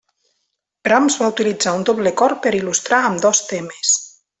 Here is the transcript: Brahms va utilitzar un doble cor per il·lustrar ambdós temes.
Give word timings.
Brahms 0.87 1.19
va 1.25 1.29
utilitzar 1.35 1.75
un 1.81 1.85
doble 1.91 2.15
cor 2.25 2.37
per 2.47 2.57
il·lustrar 2.63 3.05
ambdós 3.13 3.47
temes. 3.55 3.97